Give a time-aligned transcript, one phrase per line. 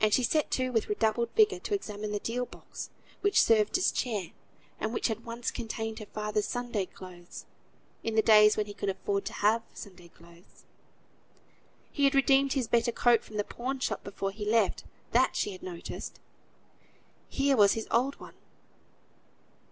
[0.00, 2.90] And she set to with redoubled vigour to examine the deal box
[3.20, 4.32] which served as chair,
[4.80, 7.44] and which had once contained her father's Sunday clothes,
[8.02, 10.64] in the days when he could afford to have Sunday clothes.
[11.92, 14.82] He had redeemed his better coat from the pawn shop before he left,
[15.12, 16.18] that she had noticed.
[17.28, 18.34] Here was his old one.